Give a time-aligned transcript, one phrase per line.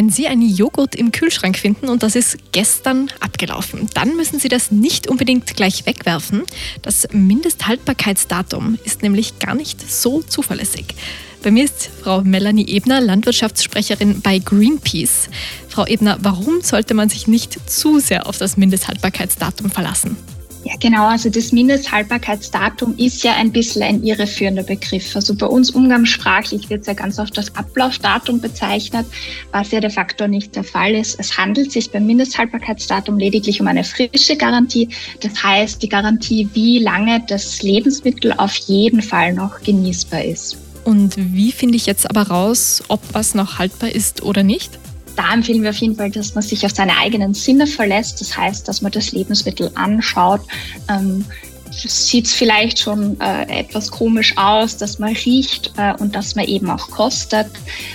[0.00, 4.48] Wenn Sie einen Joghurt im Kühlschrank finden und das ist gestern abgelaufen, dann müssen Sie
[4.48, 6.44] das nicht unbedingt gleich wegwerfen.
[6.80, 10.94] Das Mindesthaltbarkeitsdatum ist nämlich gar nicht so zuverlässig.
[11.42, 15.28] Bei mir ist Frau Melanie Ebner, Landwirtschaftssprecherin bei Greenpeace.
[15.68, 20.16] Frau Ebner, warum sollte man sich nicht zu sehr auf das Mindesthaltbarkeitsdatum verlassen?
[20.64, 21.06] Ja, genau.
[21.06, 25.16] Also das Mindesthaltbarkeitsdatum ist ja ein bisschen ein irreführender Begriff.
[25.16, 29.06] Also bei uns umgangssprachlich wird es ja ganz oft das Ablaufdatum bezeichnet,
[29.52, 31.18] was ja de facto nicht der Fall ist.
[31.18, 34.88] Es handelt sich beim Mindesthaltbarkeitsdatum lediglich um eine frische Garantie.
[35.20, 40.58] Das heißt, die Garantie, wie lange das Lebensmittel auf jeden Fall noch genießbar ist.
[40.84, 44.78] Und wie finde ich jetzt aber raus, ob was noch haltbar ist oder nicht?
[45.20, 48.22] Da empfehlen wir auf jeden Fall, dass man sich auf seine eigenen Sinne verlässt.
[48.22, 50.40] Das heißt, dass man das Lebensmittel anschaut.
[50.88, 51.26] Ähm,
[51.70, 56.46] sieht es vielleicht schon äh, etwas komisch aus, dass man riecht äh, und dass man
[56.46, 57.48] eben auch kostet.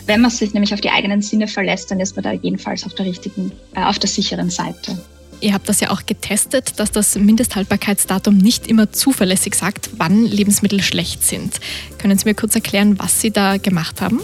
[0.06, 2.94] Wenn man sich nämlich auf die eigenen Sinne verlässt, dann ist man da jedenfalls auf
[2.94, 4.96] der richtigen, äh, auf der sicheren Seite.
[5.42, 10.82] Ihr habt das ja auch getestet, dass das Mindesthaltbarkeitsdatum nicht immer zuverlässig sagt, wann Lebensmittel
[10.84, 11.60] schlecht sind.
[11.98, 14.21] Können Sie mir kurz erklären, was Sie da gemacht haben?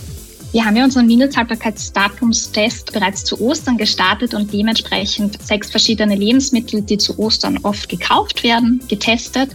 [0.51, 6.97] Wir haben ja unseren Mindesthaltbarkeitsdatumstest bereits zu Ostern gestartet und dementsprechend sechs verschiedene Lebensmittel, die
[6.97, 9.51] zu Ostern oft gekauft werden, getestet.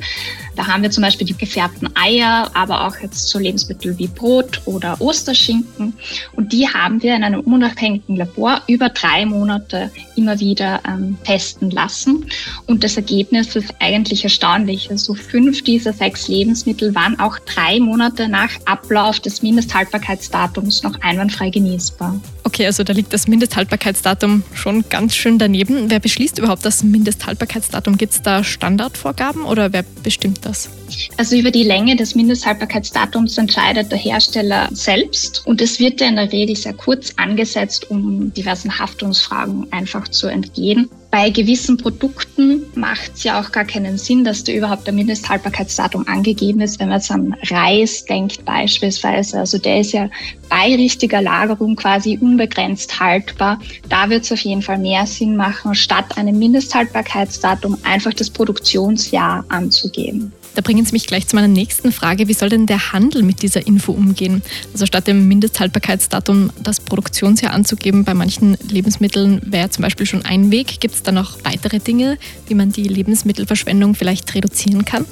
[0.56, 4.62] Da haben wir zum Beispiel die gefärbten Eier, aber auch jetzt so Lebensmittel wie Brot
[4.64, 5.94] oder Osterschinken.
[6.32, 11.70] Und die haben wir in einem unabhängigen Labor über drei Monate immer wieder ähm, testen
[11.70, 12.26] lassen.
[12.66, 14.90] Und das Ergebnis ist eigentlich erstaunlich.
[14.90, 21.50] Also fünf dieser sechs Lebensmittel waren auch drei Monate nach Ablauf des Mindesthaltbarkeitsdatums noch einwandfrei
[21.50, 22.18] genießbar.
[22.44, 25.90] Okay, also da liegt das Mindesthaltbarkeitsdatum schon ganz schön daneben.
[25.90, 27.98] Wer beschließt überhaupt das Mindesthaltbarkeitsdatum?
[27.98, 30.68] Gibt es da Standardvorgaben oder wer bestimmt das?
[31.16, 36.16] Also über die Länge des Mindesthaltbarkeitsdatums entscheidet der Hersteller selbst und es wird ja in
[36.16, 40.88] der Regel sehr kurz angesetzt, um diversen Haftungsfragen einfach zu entgehen.
[41.18, 46.06] Bei gewissen Produkten macht es ja auch gar keinen Sinn, dass da überhaupt ein Mindesthaltbarkeitsdatum
[46.06, 46.78] angegeben ist.
[46.78, 50.10] Wenn man jetzt an Reis denkt beispielsweise, also der ist ja
[50.50, 53.58] bei richtiger Lagerung quasi unbegrenzt haltbar.
[53.88, 59.46] Da wird es auf jeden Fall mehr Sinn machen, statt einem Mindesthaltbarkeitsdatum einfach das Produktionsjahr
[59.48, 60.32] anzugeben.
[60.56, 62.28] Da bringen Sie mich gleich zu meiner nächsten Frage.
[62.28, 64.40] Wie soll denn der Handel mit dieser Info umgehen?
[64.72, 70.50] Also statt dem Mindesthaltbarkeitsdatum das Produktionsjahr anzugeben, bei manchen Lebensmitteln wäre zum Beispiel schon ein
[70.50, 70.80] Weg.
[70.80, 72.18] Gibt es da noch weitere Dinge,
[72.48, 75.06] wie man die Lebensmittelverschwendung vielleicht reduzieren kann?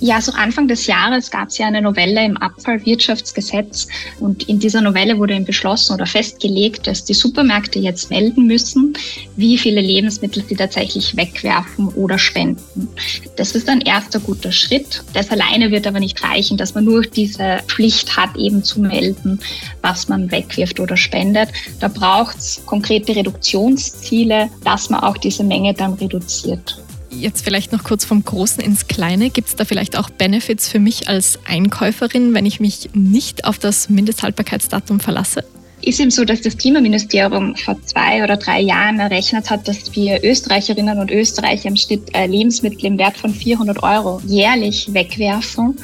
[0.00, 3.88] Ja, so Anfang des Jahres gab es ja eine Novelle im Abfallwirtschaftsgesetz
[4.20, 8.92] und in dieser Novelle wurde eben beschlossen oder festgelegt, dass die Supermärkte jetzt melden müssen,
[9.36, 12.88] wie viele Lebensmittel sie tatsächlich wegwerfen oder spenden.
[13.36, 15.02] Das ist ein erster guter Schritt.
[15.14, 19.40] Das alleine wird aber nicht reichen, dass man nur diese Pflicht hat, eben zu melden,
[19.80, 21.48] was man wegwirft oder spendet.
[21.80, 26.85] Da braucht es konkrete Reduktionsziele, dass man auch diese Menge dann reduziert.
[27.20, 29.30] Jetzt vielleicht noch kurz vom Großen ins Kleine.
[29.30, 33.58] Gibt es da vielleicht auch Benefits für mich als Einkäuferin, wenn ich mich nicht auf
[33.58, 35.44] das Mindesthaltbarkeitsdatum verlasse?
[35.82, 40.22] Ist eben so, dass das Klimaministerium vor zwei oder drei Jahren errechnet hat, dass wir
[40.24, 45.76] Österreicherinnen und Österreicher im Schnitt äh, Lebensmittel im Wert von 400 Euro jährlich wegwerfen.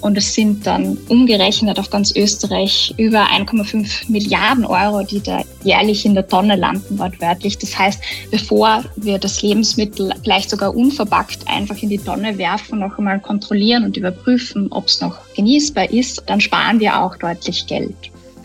[0.00, 6.04] Und es sind dann umgerechnet auf ganz Österreich über 1,5 Milliarden Euro, die da jährlich
[6.04, 7.56] in der Tonne landen, wortwörtlich.
[7.58, 12.98] Das heißt, bevor wir das Lebensmittel vielleicht sogar unverpackt einfach in die Tonne werfen, noch
[12.98, 17.96] einmal kontrollieren und überprüfen, ob es noch genießbar ist, dann sparen wir auch deutlich Geld.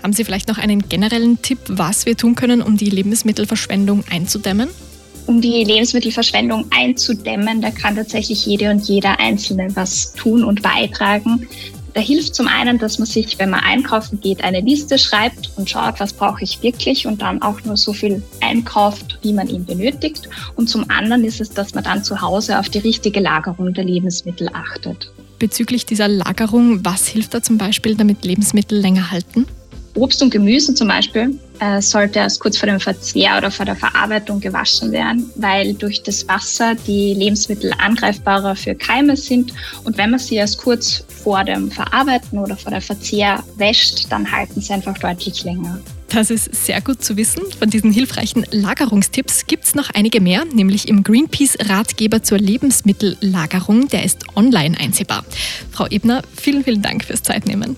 [0.04, 4.70] Haben Sie vielleicht noch einen generellen Tipp, was wir tun können, um die Lebensmittelverschwendung einzudämmen?
[5.28, 11.48] Um die Lebensmittelverschwendung einzudämmen, da kann tatsächlich jede und jeder Einzelne was tun und beitragen.
[11.94, 15.70] Da hilft zum einen, dass man sich, wenn man einkaufen geht, eine Liste schreibt und
[15.70, 19.66] schaut, was brauche ich wirklich und dann auch nur so viel einkauft, wie man ihn
[19.66, 20.30] benötigt.
[20.56, 23.84] Und zum anderen ist es, dass man dann zu Hause auf die richtige Lagerung der
[23.84, 25.12] Lebensmittel achtet.
[25.38, 29.46] Bezüglich dieser Lagerung, was hilft da zum Beispiel, damit Lebensmittel länger halten?
[29.96, 33.76] Obst und Gemüse zum Beispiel äh, sollte erst kurz vor dem Verzehr oder vor der
[33.76, 39.54] Verarbeitung gewaschen werden, weil durch das Wasser die Lebensmittel angreifbarer für Keime sind.
[39.84, 44.32] Und wenn man sie erst kurz vor dem Verarbeiten oder vor der Verzehr wäscht, dann
[44.32, 45.80] halten sie einfach deutlich länger.
[46.10, 47.42] Das ist sehr gut zu wissen.
[47.58, 53.88] Von diesen hilfreichen Lagerungstipps gibt es noch einige mehr, nämlich im Greenpeace-Ratgeber zur Lebensmittellagerung.
[53.88, 55.24] Der ist online einsehbar.
[55.72, 57.78] Frau Ebner, vielen, vielen Dank fürs Zeitnehmen.